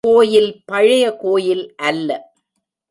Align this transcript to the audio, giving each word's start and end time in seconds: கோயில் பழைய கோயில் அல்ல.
கோயில் 0.07 0.61
பழைய 0.65 1.15
கோயில் 1.15 1.75
அல்ல. 1.75 2.09